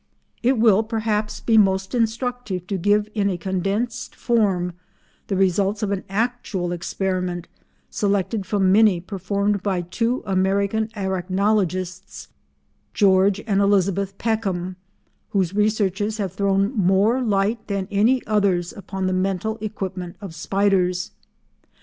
[0.41, 4.73] It will perhaps be most instructive to give in a condensed form
[5.27, 7.47] the results of an actual experiment
[7.91, 12.29] selected from many performed by two American arachnologists,
[12.95, 14.75] George and Elizabeth Peckham,
[15.29, 21.11] whose researches have thrown more light than any others upon the mental equipment of spiders.